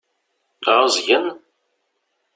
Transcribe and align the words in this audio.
Ɛuẓgen? 0.75 1.25